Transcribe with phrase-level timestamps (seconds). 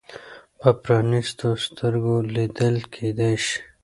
[0.59, 3.59] په پرانیستو سترګو لیدل کېدای شي.